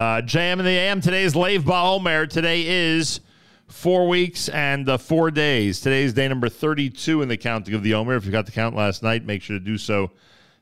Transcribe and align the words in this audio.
Uh, 0.00 0.22
JM 0.22 0.52
and 0.52 0.60
the 0.60 0.68
AM. 0.68 1.00
Today 1.00 1.24
is 1.24 1.34
Lev 1.34 1.64
BaOmer. 1.64 2.30
Today 2.30 2.64
is 2.64 3.18
four 3.66 4.06
weeks 4.06 4.48
and 4.48 4.88
uh, 4.88 4.96
four 4.96 5.32
days. 5.32 5.80
Today 5.80 6.04
is 6.04 6.12
day 6.12 6.28
number 6.28 6.48
32 6.48 7.20
in 7.20 7.28
the 7.28 7.36
counting 7.36 7.74
of 7.74 7.82
the 7.82 7.94
Omer. 7.94 8.14
If 8.14 8.24
you 8.24 8.30
got 8.30 8.46
the 8.46 8.52
count 8.52 8.76
last 8.76 9.02
night, 9.02 9.24
make 9.24 9.42
sure 9.42 9.58
to 9.58 9.64
do 9.64 9.76
so 9.76 10.12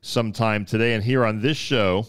sometime 0.00 0.64
today. 0.64 0.94
And 0.94 1.04
here 1.04 1.26
on 1.26 1.42
this 1.42 1.58
show, 1.58 2.06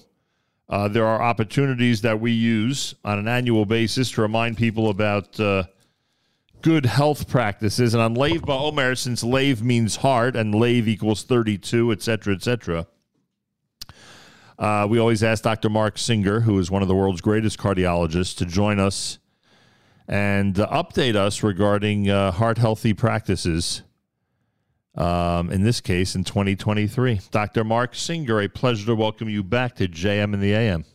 uh, 0.70 0.88
there 0.88 1.06
are 1.06 1.22
opportunities 1.22 2.00
that 2.00 2.18
we 2.18 2.32
use 2.32 2.96
on 3.04 3.20
an 3.20 3.28
annual 3.28 3.66
basis 3.66 4.10
to 4.12 4.22
remind 4.22 4.56
people 4.56 4.90
about 4.90 5.38
uh, 5.38 5.64
good 6.62 6.86
health 6.86 7.28
practices. 7.28 7.94
And 7.94 8.02
on 8.02 8.14
Lev 8.14 8.44
Ba'omer, 8.44 8.98
since 8.98 9.22
Lave 9.22 9.62
means 9.62 9.98
heart 9.98 10.38
and 10.38 10.56
Lave 10.56 10.88
equals 10.88 11.24
32, 11.24 11.92
et 11.92 12.02
cetera, 12.02 12.34
et 12.34 12.42
cetera, 12.42 12.88
uh, 14.58 14.88
we 14.90 15.00
always 15.00 15.24
ask 15.24 15.44
Dr. 15.44 15.70
Marc 15.70 15.98
Singer, 15.98 16.42
who 16.42 16.58
is 16.60 16.72
one 16.72 16.82
of 16.82 16.88
the 16.88 16.96
world's 16.96 17.22
greatest 17.22 17.58
cardiologists, 17.58 18.36
to 18.38 18.46
join 18.46 18.80
us 18.80 19.20
and 20.08 20.60
uh, 20.60 20.68
update 20.70 21.16
us 21.16 21.44
regarding 21.44 22.10
uh, 22.10 22.32
heart 22.32 22.58
healthy 22.58 22.94
practices. 22.94 23.84
Um, 24.96 25.52
in 25.52 25.62
this 25.62 25.80
case, 25.80 26.16
in 26.16 26.24
2023, 26.24 27.22
Dr. 27.30 27.64
Marc 27.64 27.94
Singer, 27.94 28.42
a 28.42 28.48
pleasure 28.48 28.88
to 28.88 28.96
welcome 28.96 29.30
you 29.30 29.44
back 29.44 29.76
to 29.76 29.88
JM 29.88 30.34
and 30.34 30.42
the 30.42 30.54
AM. 30.54 30.86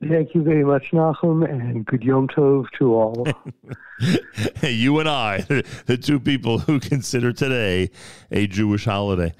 Thank 0.00 0.34
you 0.34 0.42
very 0.42 0.64
much, 0.64 0.92
Nachum, 0.92 1.44
and 1.44 1.84
good 1.84 2.04
Yom 2.04 2.28
Tov 2.28 2.66
to 2.78 2.94
all. 2.94 3.26
you 4.62 5.00
and 5.00 5.08
I, 5.08 5.40
the 5.86 5.98
two 6.00 6.20
people 6.20 6.58
who 6.58 6.78
consider 6.78 7.32
today 7.32 7.90
a 8.30 8.46
Jewish 8.46 8.84
holiday. 8.84 9.34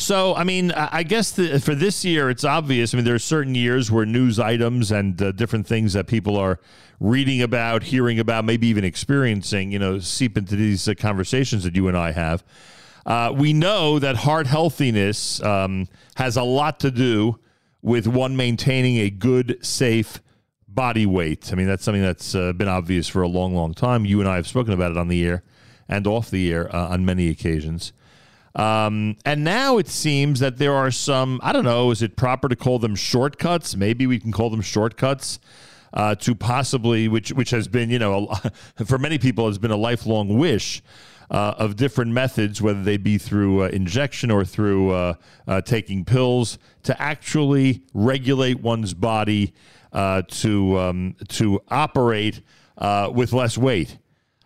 So, 0.00 0.34
I 0.34 0.44
mean, 0.44 0.72
I 0.72 1.02
guess 1.02 1.30
the, 1.32 1.60
for 1.60 1.74
this 1.74 2.06
year, 2.06 2.30
it's 2.30 2.42
obvious. 2.42 2.94
I 2.94 2.96
mean, 2.96 3.04
there 3.04 3.14
are 3.14 3.18
certain 3.18 3.54
years 3.54 3.90
where 3.90 4.06
news 4.06 4.38
items 4.40 4.90
and 4.90 5.20
uh, 5.20 5.32
different 5.32 5.66
things 5.66 5.92
that 5.92 6.06
people 6.06 6.38
are 6.38 6.58
reading 7.00 7.42
about, 7.42 7.82
hearing 7.82 8.18
about, 8.18 8.46
maybe 8.46 8.66
even 8.68 8.82
experiencing, 8.82 9.70
you 9.70 9.78
know, 9.78 9.98
seep 9.98 10.38
into 10.38 10.56
these 10.56 10.88
uh, 10.88 10.94
conversations 10.94 11.64
that 11.64 11.76
you 11.76 11.86
and 11.86 11.98
I 11.98 12.12
have. 12.12 12.42
Uh, 13.04 13.34
we 13.36 13.52
know 13.52 13.98
that 13.98 14.16
heart 14.16 14.46
healthiness 14.46 15.42
um, 15.42 15.86
has 16.14 16.38
a 16.38 16.44
lot 16.44 16.80
to 16.80 16.90
do 16.90 17.38
with 17.82 18.06
one 18.06 18.34
maintaining 18.34 18.96
a 18.96 19.10
good, 19.10 19.58
safe 19.64 20.22
body 20.66 21.04
weight. 21.04 21.52
I 21.52 21.56
mean, 21.56 21.66
that's 21.66 21.84
something 21.84 22.02
that's 22.02 22.34
uh, 22.34 22.54
been 22.54 22.68
obvious 22.68 23.06
for 23.06 23.20
a 23.20 23.28
long, 23.28 23.54
long 23.54 23.74
time. 23.74 24.06
You 24.06 24.20
and 24.20 24.28
I 24.28 24.36
have 24.36 24.46
spoken 24.46 24.72
about 24.72 24.92
it 24.92 24.96
on 24.96 25.08
the 25.08 25.26
air 25.26 25.42
and 25.90 26.06
off 26.06 26.30
the 26.30 26.50
air 26.50 26.74
uh, 26.74 26.88
on 26.88 27.04
many 27.04 27.28
occasions. 27.28 27.92
Um, 28.54 29.16
and 29.24 29.44
now 29.44 29.78
it 29.78 29.88
seems 29.88 30.40
that 30.40 30.58
there 30.58 30.74
are 30.74 30.90
some, 30.90 31.40
I 31.42 31.52
don't 31.52 31.64
know, 31.64 31.90
is 31.90 32.02
it 32.02 32.16
proper 32.16 32.48
to 32.48 32.56
call 32.56 32.78
them 32.78 32.96
shortcuts? 32.96 33.76
Maybe 33.76 34.06
we 34.06 34.18
can 34.18 34.32
call 34.32 34.50
them 34.50 34.60
shortcuts 34.60 35.38
uh, 35.94 36.14
to 36.16 36.34
possibly, 36.34 37.08
which, 37.08 37.30
which 37.32 37.50
has 37.50 37.68
been, 37.68 37.90
you 37.90 37.98
know, 37.98 38.28
a, 38.76 38.84
for 38.84 38.98
many 38.98 39.18
people 39.18 39.46
has 39.46 39.58
been 39.58 39.70
a 39.70 39.76
lifelong 39.76 40.38
wish. 40.38 40.82
Uh, 41.32 41.54
of 41.58 41.76
different 41.76 42.10
methods, 42.10 42.60
whether 42.60 42.82
they 42.82 42.96
be 42.96 43.16
through 43.16 43.62
uh, 43.62 43.68
injection 43.68 44.32
or 44.32 44.44
through 44.44 44.90
uh, 44.90 45.14
uh, 45.46 45.60
taking 45.60 46.04
pills, 46.04 46.58
to 46.82 47.00
actually 47.00 47.84
regulate 47.94 48.58
one's 48.58 48.94
body 48.94 49.54
uh, 49.92 50.22
to 50.22 50.76
um, 50.76 51.14
to 51.28 51.62
operate 51.68 52.40
with 53.12 53.32
less 53.32 53.56
weight 53.56 53.96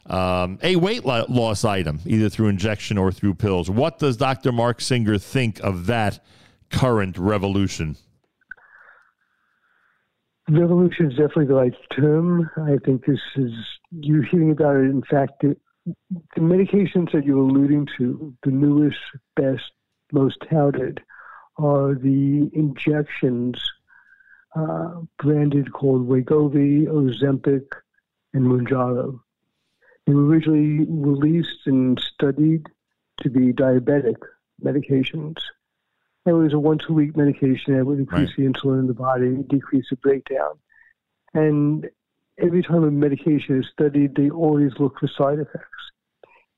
um, 0.06 0.58
a 0.62 0.76
weight 0.76 1.04
loss 1.04 1.64
item, 1.64 2.00
either 2.04 2.28
through 2.28 2.48
injection 2.48 2.98
or 2.98 3.10
through 3.10 3.34
pills. 3.34 3.70
What 3.70 3.98
does 3.98 4.16
Dr. 4.16 4.52
Marc 4.52 4.80
Singer 4.80 5.18
think 5.18 5.60
of 5.60 5.86
that 5.86 6.22
current 6.70 7.16
revolution? 7.16 7.96
Revolution 10.48 11.10
is 11.10 11.12
definitely 11.12 11.46
the 11.46 11.54
right 11.54 11.74
term. 11.96 12.50
I 12.58 12.76
think 12.84 13.06
this 13.06 13.20
is, 13.36 13.52
you're 13.90 14.24
hearing 14.24 14.50
about 14.50 14.76
it. 14.76 14.90
In 14.90 15.02
fact, 15.02 15.32
the, 15.40 15.56
the 15.86 16.40
medications 16.40 17.12
that 17.12 17.24
you're 17.24 17.38
alluding 17.38 17.88
to, 17.96 18.34
the 18.42 18.50
newest, 18.50 18.98
best, 19.36 19.62
most 20.12 20.36
touted, 20.50 21.00
are 21.56 21.94
the 21.94 22.50
injections 22.52 23.56
uh, 24.54 25.00
branded 25.18 25.72
called 25.72 26.06
Wegovy, 26.06 26.86
Ozempic, 26.86 27.64
and 28.34 28.46
Mounjaro. 28.46 29.20
They 30.06 30.14
were 30.14 30.26
originally 30.26 30.84
released 30.88 31.66
and 31.66 31.98
studied 31.98 32.66
to 33.22 33.30
be 33.30 33.52
diabetic 33.52 34.16
medications. 34.62 35.36
It 36.26 36.32
was 36.32 36.52
a 36.52 36.58
once 36.58 36.84
a 36.88 36.92
week 36.92 37.16
medication 37.16 37.76
that 37.76 37.84
would 37.84 37.98
increase 37.98 38.30
right. 38.30 38.36
the 38.36 38.44
insulin 38.44 38.80
in 38.80 38.86
the 38.86 38.94
body, 38.94 39.36
decrease 39.48 39.86
the 39.90 39.96
breakdown. 39.96 40.58
And 41.32 41.88
every 42.38 42.62
time 42.62 42.84
a 42.84 42.90
medication 42.90 43.60
is 43.60 43.68
studied, 43.68 44.14
they 44.14 44.30
always 44.30 44.72
look 44.78 44.98
for 44.98 45.08
side 45.08 45.38
effects. 45.38 45.68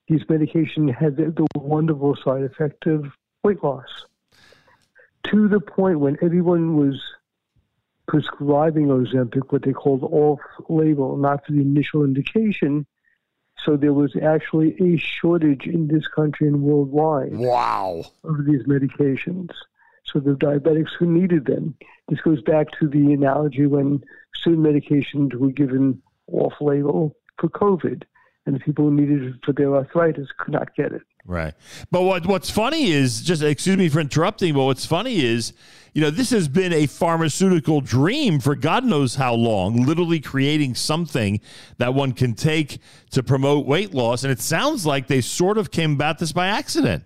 These 0.08 0.24
medications 0.24 0.94
had 0.94 1.16
the, 1.16 1.32
the 1.32 1.46
wonderful 1.58 2.16
side 2.16 2.42
effect 2.42 2.86
of 2.86 3.06
weight 3.42 3.62
loss 3.62 4.06
to 5.30 5.48
the 5.48 5.60
point 5.60 5.98
when 5.98 6.16
everyone 6.22 6.76
was 6.76 7.02
prescribing 8.06 8.86
Ozempic, 8.86 9.50
what 9.52 9.62
they 9.62 9.72
called 9.72 10.04
off 10.04 10.40
label, 10.68 11.16
not 11.16 11.44
for 11.44 11.52
the 11.52 11.60
initial 11.60 12.04
indication, 12.04 12.86
so 13.64 13.76
there 13.76 13.92
was 13.92 14.14
actually 14.22 14.76
a 14.80 14.96
shortage 14.96 15.66
in 15.66 15.88
this 15.88 16.06
country 16.06 16.46
and 16.46 16.62
worldwide. 16.62 17.34
Wow. 17.34 18.04
Of 18.24 18.44
these 18.44 18.62
medications. 18.64 19.50
So 20.04 20.20
the 20.20 20.32
diabetics 20.32 20.92
who 20.98 21.06
needed 21.06 21.46
them. 21.46 21.74
This 22.08 22.20
goes 22.20 22.42
back 22.42 22.68
to 22.78 22.88
the 22.88 23.12
analogy 23.12 23.66
when 23.66 24.04
certain 24.34 24.62
medications 24.62 25.34
were 25.34 25.50
given 25.50 26.00
off 26.28 26.54
label 26.60 27.16
for 27.38 27.48
COVID 27.48 28.04
and 28.44 28.54
the 28.54 28.60
people 28.60 28.84
who 28.84 28.94
needed 28.94 29.22
it 29.24 29.34
for 29.44 29.52
their 29.52 29.74
arthritis 29.74 30.28
could 30.38 30.52
not 30.52 30.74
get 30.76 30.92
it. 30.92 31.02
Right. 31.26 31.54
But 31.90 32.02
what 32.02 32.24
what's 32.26 32.50
funny 32.50 32.92
is 32.92 33.20
just 33.20 33.42
excuse 33.42 33.76
me 33.76 33.88
for 33.88 34.00
interrupting, 34.00 34.54
but 34.54 34.64
what's 34.64 34.86
funny 34.86 35.24
is, 35.24 35.52
you 35.92 36.00
know, 36.00 36.10
this 36.10 36.30
has 36.30 36.46
been 36.46 36.72
a 36.72 36.86
pharmaceutical 36.86 37.80
dream 37.80 38.38
for 38.38 38.54
God 38.54 38.84
knows 38.84 39.16
how 39.16 39.34
long, 39.34 39.84
literally 39.84 40.20
creating 40.20 40.76
something 40.76 41.40
that 41.78 41.94
one 41.94 42.12
can 42.12 42.34
take 42.34 42.78
to 43.10 43.24
promote 43.24 43.66
weight 43.66 43.92
loss. 43.92 44.22
And 44.22 44.30
it 44.30 44.40
sounds 44.40 44.86
like 44.86 45.08
they 45.08 45.20
sort 45.20 45.58
of 45.58 45.72
came 45.72 45.94
about 45.94 46.20
this 46.20 46.30
by 46.30 46.46
accident. 46.46 47.02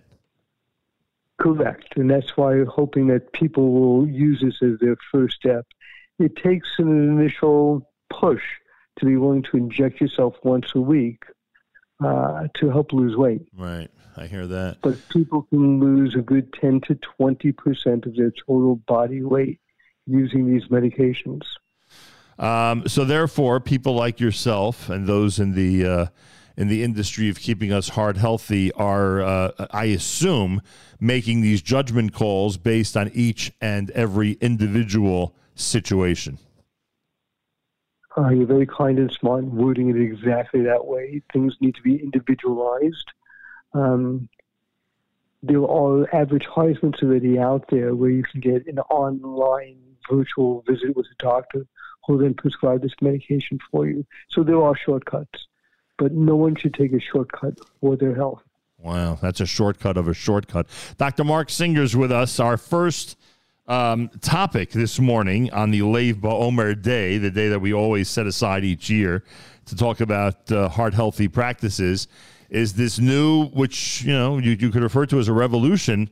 Correct. 1.39 1.97
And 1.97 2.07
that's 2.07 2.37
why 2.37 2.53
I'm 2.53 2.67
hoping 2.67 3.07
that 3.07 3.33
people 3.33 3.71
will 3.71 4.07
use 4.07 4.41
this 4.43 4.61
as 4.61 4.77
their 4.79 4.97
first 5.11 5.37
step. 5.37 5.65
It 6.19 6.35
takes 6.35 6.67
an 6.77 6.89
initial 6.89 7.89
push 8.11 8.43
to 8.99 9.05
be 9.05 9.17
willing 9.17 9.41
to 9.43 9.57
inject 9.57 9.99
yourself 9.99 10.35
once 10.43 10.67
a 10.75 10.81
week 10.81 11.23
uh, 12.03 12.47
to 12.55 12.69
help 12.69 12.93
lose 12.93 13.15
weight. 13.15 13.41
Right. 13.55 13.89
I 14.17 14.27
hear 14.27 14.47
that. 14.47 14.77
But 14.81 14.97
people 15.09 15.43
can 15.43 15.79
lose 15.79 16.15
a 16.15 16.21
good 16.21 16.53
10 16.53 16.81
to 16.87 16.99
20% 17.19 18.05
of 18.05 18.15
their 18.15 18.31
total 18.45 18.75
body 18.75 19.23
weight 19.23 19.59
using 20.05 20.51
these 20.51 20.67
medications. 20.67 21.43
Um, 22.37 22.87
so, 22.87 23.05
therefore, 23.05 23.59
people 23.59 23.93
like 23.93 24.19
yourself 24.19 24.89
and 24.89 25.07
those 25.07 25.39
in 25.39 25.53
the 25.53 25.85
uh, 25.85 26.05
in 26.57 26.67
the 26.67 26.83
industry 26.83 27.29
of 27.29 27.39
keeping 27.39 27.71
us 27.71 27.89
heart 27.89 28.17
healthy 28.17 28.71
are, 28.73 29.21
uh, 29.21 29.67
I 29.71 29.85
assume, 29.85 30.61
making 30.99 31.41
these 31.41 31.61
judgment 31.61 32.13
calls 32.13 32.57
based 32.57 32.97
on 32.97 33.09
each 33.13 33.51
and 33.61 33.89
every 33.91 34.33
individual 34.33 35.35
situation. 35.55 36.39
Uh, 38.17 38.29
you're 38.29 38.45
very 38.45 38.65
kind 38.65 38.99
and 38.99 39.11
smart 39.11 39.43
in 39.43 39.55
wording 39.55 39.89
it 39.89 40.01
exactly 40.01 40.61
that 40.61 40.85
way. 40.85 41.21
Things 41.31 41.55
need 41.61 41.75
to 41.75 41.81
be 41.81 41.95
individualized. 41.95 43.11
Um, 43.73 44.27
there 45.43 45.63
are 45.63 46.13
advertisements 46.13 47.01
already 47.01 47.39
out 47.39 47.65
there 47.69 47.95
where 47.95 48.09
you 48.09 48.23
can 48.23 48.41
get 48.41 48.67
an 48.67 48.79
online 48.79 49.77
virtual 50.09 50.63
visit 50.67 50.95
with 50.95 51.07
a 51.07 51.23
doctor 51.23 51.65
who 52.05 52.13
will 52.13 52.19
then 52.19 52.33
prescribe 52.33 52.81
this 52.81 52.93
medication 53.01 53.59
for 53.71 53.87
you. 53.87 54.05
So 54.29 54.43
there 54.43 54.61
are 54.61 54.75
shortcuts, 54.75 55.47
but 55.97 56.11
no 56.11 56.35
one 56.35 56.55
should 56.55 56.73
take 56.73 56.93
a 56.93 56.99
shortcut 56.99 57.59
for 57.79 57.95
their 57.95 58.15
health. 58.15 58.41
Wow, 58.77 59.19
that's 59.21 59.39
a 59.39 59.45
shortcut 59.45 59.97
of 59.97 60.07
a 60.07 60.13
shortcut. 60.13 60.67
Dr. 60.97 61.23
Marc 61.23 61.49
Singer's 61.49 61.95
with 61.95 62.11
us. 62.11 62.39
Our 62.39 62.57
first 62.57 63.15
um, 63.71 64.09
topic 64.19 64.71
this 64.71 64.99
morning 64.99 65.49
on 65.53 65.71
the 65.71 65.81
Lev 65.81 66.17
BaOmer 66.17 66.79
Day, 66.81 67.17
the 67.17 67.31
day 67.31 67.47
that 67.47 67.59
we 67.59 67.73
always 67.73 68.09
set 68.09 68.27
aside 68.27 68.65
each 68.65 68.89
year 68.89 69.23
to 69.65 69.77
talk 69.77 70.01
about 70.01 70.51
uh, 70.51 70.67
heart 70.67 70.93
healthy 70.93 71.29
practices, 71.29 72.09
is 72.49 72.73
this 72.73 72.99
new, 72.99 73.45
which 73.45 74.01
you 74.01 74.11
know 74.11 74.39
you, 74.39 74.57
you 74.59 74.71
could 74.71 74.83
refer 74.83 75.05
to 75.05 75.19
as 75.19 75.29
a 75.29 75.33
revolution, 75.33 76.09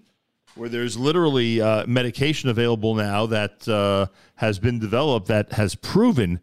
where 0.55 0.69
there's 0.69 0.97
literally 0.97 1.59
uh, 1.59 1.85
medication 1.85 2.49
available 2.49 2.95
now 2.95 3.25
that 3.25 3.67
uh, 3.67 4.07
has 4.35 4.57
been 4.57 4.79
developed 4.79 5.27
that 5.27 5.51
has 5.51 5.75
proven 5.75 6.39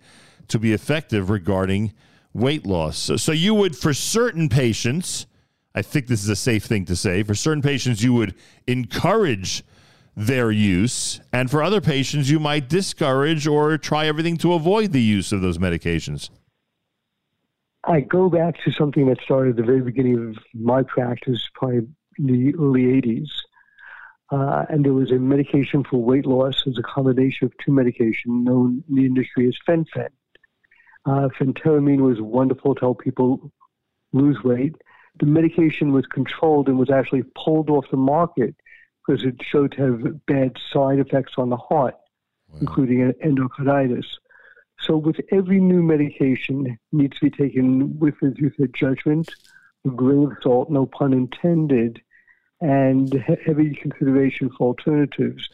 to 0.48 0.58
be 0.58 0.74
effective 0.74 1.30
regarding 1.30 1.94
weight 2.34 2.66
loss. 2.66 2.98
So, 2.98 3.16
so 3.16 3.32
you 3.32 3.54
would, 3.54 3.74
for 3.74 3.94
certain 3.94 4.50
patients, 4.50 5.26
I 5.74 5.80
think 5.80 6.08
this 6.08 6.22
is 6.22 6.28
a 6.28 6.36
safe 6.36 6.66
thing 6.66 6.84
to 6.84 6.94
say, 6.94 7.22
for 7.22 7.34
certain 7.34 7.62
patients, 7.62 8.02
you 8.02 8.12
would 8.12 8.34
encourage 8.66 9.64
their 10.16 10.50
use. 10.50 11.20
And 11.32 11.50
for 11.50 11.62
other 11.62 11.80
patients, 11.80 12.30
you 12.30 12.40
might 12.40 12.68
discourage 12.68 13.46
or 13.46 13.76
try 13.76 14.06
everything 14.06 14.38
to 14.38 14.54
avoid 14.54 14.92
the 14.92 15.02
use 15.02 15.30
of 15.30 15.42
those 15.42 15.58
medications. 15.58 16.30
I 17.84 18.00
go 18.00 18.28
back 18.28 18.56
to 18.64 18.72
something 18.72 19.06
that 19.06 19.20
started 19.20 19.50
at 19.50 19.56
the 19.56 19.62
very 19.62 19.82
beginning 19.82 20.30
of 20.30 20.38
my 20.54 20.82
practice, 20.82 21.48
probably 21.54 21.86
in 22.18 22.26
the 22.26 22.54
early 22.56 23.00
80s. 23.00 23.28
Uh, 24.32 24.64
and 24.68 24.84
there 24.84 24.94
was 24.94 25.12
a 25.12 25.18
medication 25.18 25.84
for 25.84 26.02
weight 26.02 26.26
loss. 26.26 26.64
as 26.66 26.78
a 26.78 26.82
combination 26.82 27.46
of 27.46 27.52
two 27.64 27.70
medications 27.70 28.26
known 28.26 28.82
in 28.88 28.96
the 28.96 29.06
industry 29.06 29.46
as 29.46 29.56
fen-phen. 29.64 30.08
Uh, 31.04 31.28
phentermine 31.38 32.00
was 32.00 32.20
wonderful 32.20 32.74
to 32.74 32.80
help 32.80 33.00
people 33.00 33.52
lose 34.12 34.42
weight. 34.42 34.74
The 35.20 35.26
medication 35.26 35.92
was 35.92 36.06
controlled 36.06 36.68
and 36.68 36.76
was 36.76 36.90
actually 36.90 37.22
pulled 37.36 37.70
off 37.70 37.84
the 37.90 37.96
market 37.96 38.56
because 39.06 39.24
it 39.24 39.36
showed 39.42 39.72
to 39.72 39.82
have 39.82 40.26
bad 40.26 40.56
side 40.72 40.98
effects 40.98 41.34
on 41.38 41.50
the 41.50 41.56
heart, 41.56 41.94
wow. 42.48 42.58
including 42.60 43.12
endocarditis. 43.24 44.06
So 44.80 44.96
with 44.96 45.20
every 45.32 45.60
new 45.60 45.82
medication 45.82 46.78
needs 46.92 47.18
to 47.18 47.30
be 47.30 47.30
taken 47.30 47.98
with, 47.98 48.14
as 48.22 48.34
you 48.36 48.52
said, 48.58 48.74
judgment, 48.74 49.30
a 49.86 49.90
grain 49.90 50.24
of 50.24 50.32
salt, 50.42 50.70
no 50.70 50.86
pun 50.86 51.12
intended, 51.12 52.00
and 52.60 53.12
heavy 53.44 53.74
consideration 53.74 54.50
for 54.56 54.68
alternatives 54.68 55.48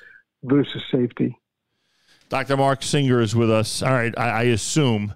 versus 0.44 0.82
safety. 0.90 1.38
Dr. 2.28 2.56
Marc 2.56 2.82
Singer 2.82 3.20
is 3.20 3.37
with 3.37 3.50
us. 3.50 3.82
All 3.82 3.93
right, 3.93 4.14
I, 4.16 4.28
I 4.28 4.43
assume, 4.44 5.14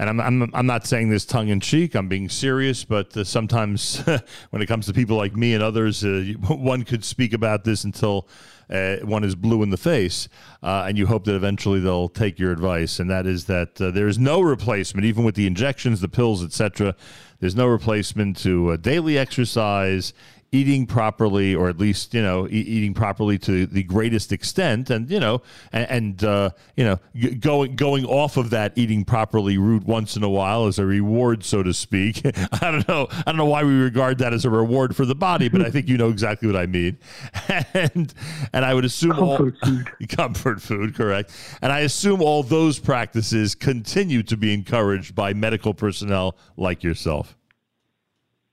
and 0.00 0.08
I'm, 0.08 0.18
I'm, 0.18 0.50
I'm 0.54 0.66
not 0.66 0.86
saying 0.86 1.10
this 1.10 1.26
tongue 1.26 1.48
in 1.48 1.60
cheek, 1.60 1.94
I'm 1.94 2.08
being 2.08 2.30
serious, 2.30 2.84
but 2.84 3.14
uh, 3.14 3.22
sometimes 3.22 3.98
when 4.50 4.62
it 4.62 4.66
comes 4.66 4.86
to 4.86 4.94
people 4.94 5.18
like 5.18 5.36
me 5.36 5.52
and 5.52 5.62
others, 5.62 6.02
uh, 6.02 6.32
one 6.48 6.84
could 6.84 7.04
speak 7.04 7.34
about 7.34 7.64
this 7.64 7.84
until 7.84 8.26
uh, 8.70 8.96
one 9.02 9.24
is 9.24 9.34
blue 9.34 9.62
in 9.62 9.68
the 9.68 9.76
face, 9.76 10.26
uh, 10.62 10.86
and 10.88 10.96
you 10.96 11.06
hope 11.06 11.24
that 11.24 11.34
eventually 11.34 11.80
they'll 11.80 12.08
take 12.08 12.38
your 12.38 12.50
advice. 12.50 12.98
And 12.98 13.10
that 13.10 13.26
is 13.26 13.44
that 13.44 13.78
uh, 13.78 13.90
there 13.90 14.08
is 14.08 14.18
no 14.18 14.40
replacement, 14.40 15.04
even 15.04 15.22
with 15.22 15.34
the 15.34 15.46
injections, 15.46 16.00
the 16.00 16.08
pills, 16.08 16.42
etc. 16.42 16.94
There's 17.40 17.54
no 17.54 17.66
replacement 17.66 18.38
to 18.38 18.78
daily 18.78 19.18
exercise, 19.18 20.14
eating 20.52 20.86
properly, 20.86 21.54
or 21.54 21.68
at 21.68 21.78
least 21.78 22.12
you 22.14 22.22
know 22.22 22.46
e- 22.46 22.50
eating 22.50 22.94
properly 22.94 23.38
to 23.38 23.66
the 23.66 23.82
greatest 23.82 24.32
extent, 24.32 24.90
and 24.90 25.10
you 25.10 25.20
know, 25.20 25.42
and, 25.72 25.90
and 25.90 26.24
uh, 26.24 26.50
you 26.76 26.84
know, 26.84 26.98
g- 27.14 27.34
going 27.34 27.76
going 27.76 28.04
off 28.04 28.36
of 28.36 28.50
that 28.50 28.72
eating 28.76 29.04
properly 29.04 29.58
route 29.58 29.84
once 29.84 30.16
in 30.16 30.22
a 30.22 30.28
while 30.28 30.66
as 30.66 30.78
a 30.78 30.86
reward, 30.86 31.44
so 31.44 31.62
to 31.62 31.72
speak. 31.72 32.22
I 32.52 32.70
don't 32.70 32.88
know, 32.88 33.06
I 33.10 33.22
don't 33.26 33.36
know 33.36 33.46
why 33.46 33.62
we 33.62 33.74
regard 33.74 34.18
that 34.18 34.32
as 34.32 34.44
a 34.44 34.50
reward 34.50 34.96
for 34.96 35.04
the 35.04 35.14
body, 35.14 35.48
but 35.48 35.62
I 35.62 35.70
think 35.70 35.88
you 35.88 35.96
know 35.96 36.08
exactly 36.08 36.48
what 36.48 36.56
I 36.56 36.66
mean. 36.66 36.98
and 37.74 38.12
and 38.52 38.64
I 38.64 38.74
would 38.74 38.84
assume 38.84 39.12
comfort 39.12 39.56
all, 39.62 39.68
food, 39.68 40.08
comfort 40.08 40.62
food, 40.62 40.94
correct. 40.94 41.32
And 41.62 41.72
I 41.72 41.80
assume 41.80 42.22
all 42.22 42.42
those 42.42 42.78
practices 42.78 43.54
continue 43.54 44.22
to 44.24 44.36
be 44.36 44.52
encouraged 44.52 45.14
by 45.14 45.32
medical 45.32 45.74
personnel 45.74 46.36
like 46.56 46.82
yourself 46.82 47.36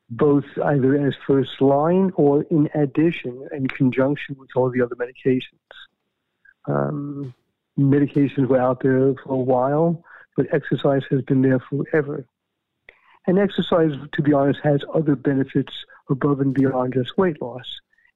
both 0.10 0.46
either 0.64 0.96
as 1.06 1.14
first 1.26 1.62
line 1.62 2.12
or 2.16 2.44
in 2.44 2.70
addition 2.74 3.48
in 3.52 3.68
conjunction 3.68 4.36
with 4.40 4.50
all 4.56 4.70
the 4.70 4.82
other 4.82 4.96
medications. 4.96 5.42
Um, 6.66 7.34
medications 7.78 8.48
were 8.48 8.60
out 8.60 8.82
there 8.82 9.14
for 9.24 9.34
a 9.34 9.38
while, 9.38 10.04
but 10.36 10.48
exercise 10.54 11.04
has 11.10 11.22
been 11.22 11.42
there 11.42 11.60
forever. 11.60 12.26
And 13.26 13.38
exercise, 13.38 13.92
to 14.14 14.22
be 14.22 14.32
honest, 14.32 14.62
has 14.64 14.82
other 14.94 15.16
benefits 15.16 15.74
above 16.10 16.40
and 16.40 16.54
beyond 16.54 16.94
just 16.94 17.18
weight 17.18 17.42
loss. 17.42 17.66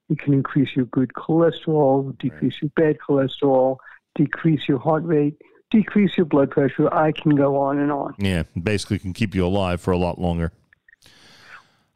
It 0.09 0.19
can 0.19 0.33
increase 0.33 0.75
your 0.75 0.85
good 0.85 1.11
cholesterol, 1.13 2.17
decrease 2.17 2.55
your 2.61 2.71
bad 2.75 2.97
cholesterol, 3.05 3.77
decrease 4.15 4.67
your 4.67 4.79
heart 4.79 5.03
rate, 5.05 5.35
decrease 5.69 6.15
your 6.17 6.25
blood 6.25 6.51
pressure. 6.51 6.93
I 6.93 7.11
can 7.11 7.35
go 7.35 7.57
on 7.57 7.79
and 7.79 7.91
on. 7.91 8.15
Yeah, 8.17 8.43
basically 8.61 8.99
can 8.99 9.13
keep 9.13 9.35
you 9.35 9.45
alive 9.45 9.81
for 9.81 9.91
a 9.91 9.97
lot 9.97 10.19
longer. 10.19 10.53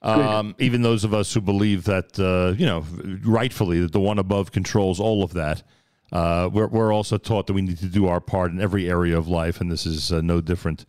Um, 0.01 0.55
even 0.59 0.83
those 0.83 1.03
of 1.03 1.15
us 1.15 1.33
who 1.33 1.41
believe 1.41 1.85
that, 1.85 2.19
uh, 2.19 2.55
you 2.59 2.65
know, 2.67 2.85
rightfully 3.23 3.79
that 3.79 3.91
the 3.91 3.99
one 3.99 4.19
above 4.19 4.51
controls 4.51 4.99
all 4.99 5.23
of 5.23 5.33
that, 5.33 5.63
uh, 6.11 6.47
we're, 6.53 6.67
we're 6.67 6.93
also 6.93 7.17
taught 7.17 7.47
that 7.47 7.53
we 7.53 7.63
need 7.63 7.79
to 7.79 7.87
do 7.87 8.05
our 8.05 8.19
part 8.19 8.51
in 8.51 8.61
every 8.61 8.87
area 8.87 9.17
of 9.17 9.27
life, 9.27 9.59
and 9.59 9.71
this 9.71 9.87
is 9.87 10.11
uh, 10.11 10.21
no 10.21 10.41
different. 10.41 10.85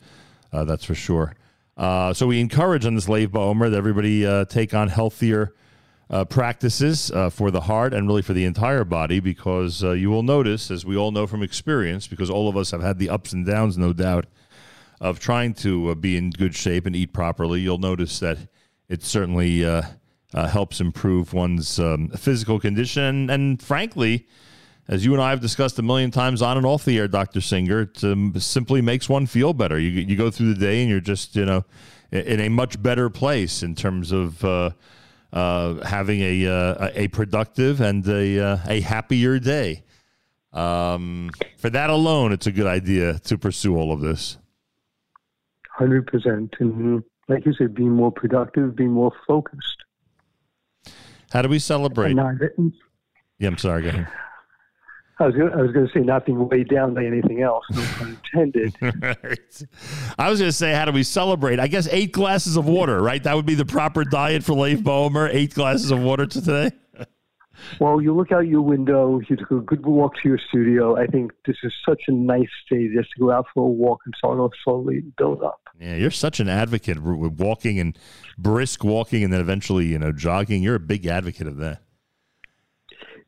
Uh, 0.53 0.65
that's 0.65 0.85
for 0.85 0.95
sure. 0.95 1.35
Uh, 1.79 2.13
so 2.13 2.27
we 2.27 2.41
encourage 2.41 2.85
on 2.85 2.95
this 2.95 3.09
Lev 3.09 3.31
BaOmer 3.31 3.71
that 3.71 3.77
everybody 3.77 4.27
uh, 4.27 4.45
take 4.45 4.75
on 4.75 4.89
healthier 4.89 5.55
practices 6.29 7.11
for 7.31 7.51
the 7.51 7.63
heart 7.63 7.93
and 7.93 8.07
really 8.07 8.23
for 8.23 8.33
the 8.35 8.45
entire 8.45 8.85
body, 8.85 9.19
because 9.19 9.83
you 9.83 10.09
will 10.11 10.23
notice, 10.23 10.71
as 10.71 10.85
we 10.85 10.97
all 10.97 11.11
know 11.11 11.27
from 11.27 11.43
experience, 11.43 12.07
because 12.07 12.31
all 12.31 12.49
of 12.49 12.57
us 12.57 12.71
have 12.71 12.83
had 12.83 12.99
the 12.99 13.09
ups 13.11 13.33
and 13.33 13.45
downs, 13.47 13.77
no 13.77 13.93
doubt, 13.93 14.27
of 15.01 15.19
trying 15.19 15.53
to 15.55 15.95
be 15.97 16.17
in 16.17 16.31
good 16.31 16.55
shape 16.55 16.87
and 16.87 16.95
eat 16.95 17.13
properly. 17.13 17.61
You'll 17.61 17.79
notice 17.79 18.21
that 18.21 18.39
it 18.89 19.03
certainly 19.03 19.65
uh, 19.65 19.83
uh, 20.35 20.47
helps 20.47 20.81
improve 20.81 21.33
one's 21.33 21.79
um, 21.79 22.09
physical 22.11 22.61
condition. 22.61 23.31
And 23.31 23.61
frankly, 23.61 24.27
as 24.89 25.05
you 25.05 25.13
and 25.13 25.23
I 25.23 25.31
have 25.31 25.41
discussed 25.41 25.79
a 25.79 25.83
million 25.83 26.11
times 26.11 26.43
on 26.43 26.57
and 26.57 26.65
off 26.65 26.85
the 26.85 26.99
air, 26.99 27.09
Dr. 27.09 27.41
Singer, 27.41 27.83
it 27.83 28.05
um, 28.05 28.33
simply 28.39 28.81
makes 28.81 29.09
one 29.09 29.27
feel 29.27 29.53
better. 29.53 29.79
You, 29.79 29.91
you 29.91 30.17
go 30.17 30.31
through 30.31 30.55
the 30.55 30.61
day 30.61 30.81
and 30.81 30.91
you're 30.91 31.01
just, 31.01 31.35
you 31.35 31.45
know, 31.45 31.65
in 32.13 32.41
a 32.41 32.49
much 32.49 32.81
better 32.81 33.11
place 33.11 33.63
in 33.63 33.75
terms 33.75 34.13
of 34.13 34.45
uh, 34.45 34.71
uh, 35.33 35.85
having 35.85 36.21
a, 36.21 36.47
uh, 36.47 36.91
a 36.95 37.09
productive 37.09 37.81
and 37.81 38.07
a, 38.07 38.41
uh, 38.41 38.59
a 38.67 38.81
happier 38.81 39.39
day. 39.39 39.83
Um, 40.53 41.31
for 41.59 41.69
that 41.71 41.91
alone, 41.91 42.33
it's 42.33 42.47
a 42.47 42.53
good 42.53 42.67
idea 42.67 43.19
to 43.19 43.37
pursue 43.37 43.77
all 43.77 43.93
of 43.93 44.01
this. 44.01 44.39
100%. 45.79 46.49
And 46.61 47.03
like 47.29 47.47
you 47.47 47.55
said, 47.55 47.75
being 47.75 47.91
more 47.91 48.13
productive, 48.13 48.77
being 48.77 48.93
more 48.93 49.13
focused. 49.27 49.85
How 51.31 51.43
do 51.43 51.49
we 51.49 51.59
celebrate? 51.59 52.17
yeah, 53.39 53.49
I'm 53.49 53.59
sorry. 53.59 53.83
Go 53.83 53.89
ahead. 53.89 54.09
I 55.19 55.27
was 55.27 55.35
gonna, 55.35 55.51
I 55.51 55.63
was 55.63 55.73
going 55.73 55.87
to 55.87 55.93
say 55.93 56.01
not 56.01 56.27
being 56.27 56.47
weighed 56.47 56.69
down 56.69 56.93
by 56.93 57.05
anything 57.07 57.41
else, 57.41 57.65
no 57.71 57.83
pun 57.97 58.19
intended. 58.35 58.75
right. 58.83 59.63
I 60.19 60.29
was 60.29 60.41
going 60.41 60.51
to 60.51 60.57
say, 60.57 60.75
how 60.75 60.85
do 60.85 60.93
we 60.93 61.03
celebrate? 61.05 61.59
I 61.59 61.69
guess 61.69 61.89
eight 61.91 62.13
glasses 62.13 62.57
of 62.57 62.67
water, 62.67 63.01
right? 63.01 63.23
That 63.23 63.35
would 63.35 63.47
be 63.47 63.55
the 63.55 63.65
proper 63.65 64.05
diet 64.05 64.45
for 64.45 64.53
Lev 64.53 64.81
BaOmer. 64.81 65.31
Eight 65.33 65.55
glasses 65.55 65.91
of 65.91 66.01
water 66.01 66.27
today. 66.27 66.71
Well, 67.81 68.01
you 68.01 68.15
look 68.15 68.33
out 68.33 68.47
your 68.47 68.63
window. 68.63 69.21
You 69.29 69.37
took 69.37 69.51
a 69.51 69.61
good 69.61 69.85
walk 69.85 70.15
to 70.23 70.29
your 70.29 70.39
studio. 70.39 70.97
I 70.97 71.07
think 71.07 71.33
this 71.47 71.57
is 71.63 71.73
such 71.87 72.03
a 72.09 72.13
nice 72.13 72.49
day 72.71 72.89
just 72.95 73.11
to 73.13 73.21
go 73.21 73.31
out 73.31 73.47
for 73.53 73.65
a 73.65 73.71
walk 73.71 74.01
and 74.05 74.15
start 74.17 74.39
off 74.39 74.53
slowly, 74.65 75.03
build 75.17 75.43
up. 75.43 75.61
Yeah, 75.79 75.97
you're 75.97 76.11
such 76.11 76.41
an 76.41 76.49
advocate 76.49 77.03
with 77.03 77.39
walking 77.39 77.79
and 77.79 77.99
brisk 78.39 78.83
walking, 78.83 79.23
and 79.23 79.33
then 79.33 79.41
eventually, 79.41 79.87
you 79.87 79.99
know, 79.99 80.13
jogging. 80.13 80.63
You're 80.63 80.77
a 80.77 80.81
big 80.81 81.07
advocate 81.07 81.47
of 81.47 81.59
that. 81.59 81.83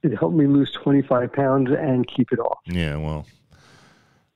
It 0.03 0.17
helped 0.17 0.37
me 0.37 0.47
lose 0.47 0.71
25 0.83 1.33
pounds 1.33 1.71
and 1.76 2.07
keep 2.07 2.33
it 2.33 2.38
off. 2.38 2.59
Yeah, 2.67 2.97
well, 2.97 3.26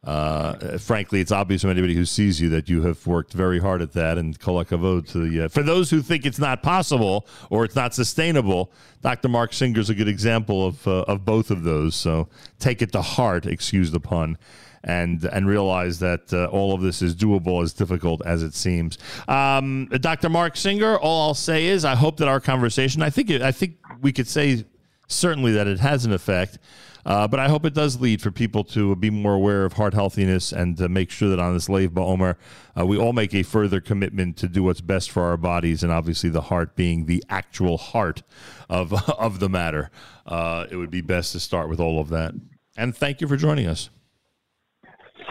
uh, 0.05 0.79
frankly, 0.79 1.21
it's 1.21 1.31
obvious 1.31 1.63
from 1.63 1.71
anybody 1.71 1.95
who 1.95 2.05
sees 2.05 2.41
you 2.41 2.49
that 2.49 2.69
you 2.69 2.83
have 2.83 3.07
worked 3.07 3.33
very 3.33 3.61
hard 3.61 3.81
at 3.81 3.93
that. 3.93 4.19
And 4.19 4.39
kolakavod 4.39 5.09
to 5.13 5.29
the, 5.29 5.45
uh, 5.45 5.49
for 5.49 5.63
those 5.63 5.91
who 5.91 6.03
think 6.03 6.27
it's 6.27 6.41
not 6.41 6.63
possible 6.63 7.27
or 7.51 7.65
it's 7.65 7.77
not 7.77 7.95
sustainable, 7.95 8.73
Dr. 9.01 9.29
Marc 9.29 9.53
Singer 9.53 9.79
is 9.79 9.91
a 9.91 9.95
good 9.95 10.09
example 10.09 10.67
of 10.67 10.87
uh, 10.89 11.03
of 11.03 11.25
both 11.25 11.51
of 11.51 11.63
those. 11.63 11.95
So 11.95 12.29
take 12.59 12.83
it 12.83 12.91
to 12.93 13.03
heart, 13.03 13.47
excuse 13.47 13.93
the 13.93 14.01
pun 14.01 14.39
and 14.85 15.25
and 15.27 15.47
realize 15.47 16.01
that 16.01 16.33
uh, 16.33 16.47
all 16.47 16.75
of 16.75 16.81
this 16.81 17.03
is 17.03 17.15
doable, 17.15 17.63
as 17.63 17.73
difficult 17.73 18.23
as 18.27 18.43
it 18.43 18.55
seems. 18.55 18.99
Um, 19.29 19.87
Dr. 20.01 20.29
Marc 20.29 20.57
Singer, 20.57 20.97
all 20.97 21.29
I'll 21.29 21.35
say 21.35 21.67
is 21.67 21.85
I 21.85 21.95
hope 21.95 22.17
that 22.17 22.27
our 22.29 22.41
conversation, 22.41 23.03
I 23.03 23.11
think 23.11 23.31
I 23.31 23.53
think 23.53 23.77
we 24.01 24.13
could 24.13 24.27
say 24.27 24.65
certainly 25.13 25.53
that 25.53 25.67
it 25.67 25.81
has 25.81 26.05
an 26.05 26.13
effect. 26.13 26.59
Uh, 27.05 27.27
but 27.27 27.41
I 27.41 27.49
hope 27.49 27.65
it 27.65 27.75
does 27.75 28.01
lead 28.01 28.23
for 28.23 28.31
people 28.31 28.63
to 28.65 28.95
be 28.95 29.11
more 29.11 29.35
aware 29.35 29.65
of 29.65 29.73
heart 29.73 29.93
healthiness 29.93 30.53
and 30.53 30.77
to 30.77 30.89
make 30.89 31.11
sure 31.11 31.29
that 31.31 31.41
on 31.41 31.53
this 31.55 31.69
Lev 31.69 31.91
BaOmer, 31.91 32.37
uh, 32.79 32.87
we 32.87 32.97
all 32.97 33.13
make 33.13 33.35
a 33.35 33.43
further 33.43 33.81
commitment 33.81 34.37
to 34.37 34.49
do 34.49 34.63
what's 34.63 34.81
best 34.81 35.11
for 35.11 35.25
our 35.25 35.37
bodies, 35.37 35.83
and 35.83 35.91
obviously 35.91 36.31
the 36.31 36.43
heart 36.43 36.77
being 36.77 37.07
the 37.07 37.25
actual 37.29 37.77
heart 37.77 38.23
of 38.69 38.93
of 39.19 39.41
the 39.41 39.49
matter. 39.49 39.91
Uh, 40.27 40.67
it 40.71 40.77
would 40.77 40.91
be 40.91 41.01
best 41.01 41.33
to 41.33 41.41
start 41.41 41.69
with 41.69 41.81
all 41.81 42.01
of 42.01 42.09
that. 42.11 42.35
And 42.77 42.97
thank 42.97 43.21
you 43.21 43.27
for 43.27 43.37
joining 43.37 43.67
us. 43.67 43.91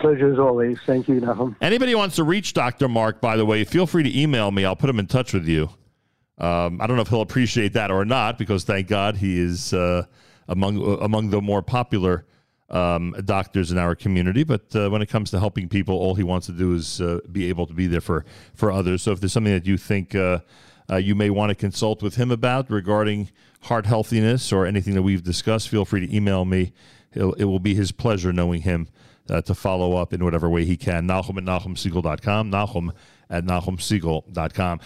Pleasure 0.01 0.33
as 0.33 0.39
always. 0.39 0.77
Thank 0.85 1.07
you, 1.07 1.21
Nachum. 1.21 1.55
Anybody 1.61 1.95
wants 1.95 2.15
to 2.15 2.23
reach 2.23 2.53
Dr. 2.53 2.87
Marc, 2.87 3.21
by 3.21 3.37
the 3.37 3.45
way, 3.45 3.63
feel 3.63 3.85
free 3.85 4.03
to 4.03 4.19
email 4.19 4.51
me. 4.51 4.65
I'll 4.65 4.75
put 4.75 4.89
him 4.89 4.99
in 4.99 5.07
touch 5.07 5.33
with 5.33 5.47
you. 5.47 5.69
Um, 6.41 6.81
I 6.81 6.87
don't 6.87 6.95
know 6.95 7.03
if 7.03 7.09
he'll 7.09 7.21
appreciate 7.21 7.73
that 7.73 7.91
or 7.91 8.03
not, 8.03 8.39
because 8.39 8.63
thank 8.63 8.87
God 8.87 9.15
he 9.15 9.39
is 9.39 9.73
uh, 9.73 10.05
among 10.47 10.81
uh, 10.81 10.97
among 10.97 11.29
the 11.29 11.39
more 11.39 11.61
popular 11.61 12.25
um, 12.71 13.15
doctors 13.25 13.71
in 13.71 13.77
our 13.77 13.93
community. 13.93 14.43
But 14.43 14.75
uh, 14.75 14.89
when 14.89 15.03
it 15.03 15.05
comes 15.07 15.29
to 15.31 15.39
helping 15.39 15.69
people, 15.69 15.95
all 15.95 16.15
he 16.15 16.23
wants 16.23 16.47
to 16.47 16.53
do 16.53 16.73
is 16.73 16.99
uh, 16.99 17.19
be 17.31 17.47
able 17.49 17.67
to 17.67 17.73
be 17.73 17.85
there 17.85 18.01
for 18.01 18.25
for 18.55 18.71
others. 18.71 19.03
So 19.03 19.11
if 19.11 19.19
there's 19.19 19.31
something 19.31 19.53
that 19.53 19.67
you 19.67 19.77
think 19.77 20.15
uh, 20.15 20.39
uh, 20.89 20.95
you 20.95 21.13
may 21.13 21.29
want 21.29 21.51
to 21.51 21.55
consult 21.55 22.01
with 22.01 22.15
him 22.15 22.31
about 22.31 22.71
regarding 22.71 23.29
heart 23.61 23.85
healthiness 23.85 24.51
or 24.51 24.65
anything 24.65 24.95
that 24.95 25.03
we've 25.03 25.23
discussed, 25.23 25.69
feel 25.69 25.85
free 25.85 26.07
to 26.07 26.15
email 26.15 26.43
me. 26.43 26.73
It'll, 27.13 27.33
it 27.33 27.43
will 27.43 27.59
be 27.59 27.75
his 27.75 27.91
pleasure 27.91 28.33
knowing 28.33 28.61
him 28.61 28.87
to 29.27 29.53
follow 29.55 29.95
up 29.95 30.11
in 30.11 30.25
whatever 30.25 30.49
way 30.49 30.65
he 30.65 30.75
can. 30.75 31.07
Nachum 31.07 31.37
at 31.37 31.43
NachumSegal.com. 31.45 32.51
Nachum 32.51 32.91
at 33.29 33.45
NachumSegal.com. 33.45 34.79